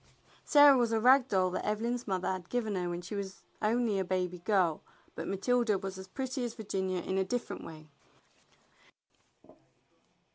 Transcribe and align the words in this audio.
Sarah 0.43 0.75
was 0.75 0.91
a 0.91 0.99
rag 0.99 1.27
doll 1.27 1.51
that 1.51 1.63
Evelyn's 1.63 2.07
mother 2.07 2.29
had 2.31 2.49
given 2.49 2.73
her 2.73 2.89
when 2.89 3.03
she 3.03 3.13
was 3.13 3.43
only 3.61 3.99
a 3.99 4.03
baby 4.03 4.39
girl, 4.39 4.81
but 5.13 5.27
Matilda 5.27 5.77
was 5.77 5.99
as 5.99 6.07
pretty 6.07 6.43
as 6.43 6.55
Virginia 6.55 7.01
in 7.03 7.19
a 7.19 7.23
different 7.23 7.63
way. 7.63 7.87